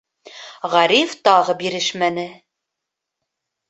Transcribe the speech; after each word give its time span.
Ғариф 0.75 1.13
тағы 1.29 1.57
бирешмәне: 1.63 2.27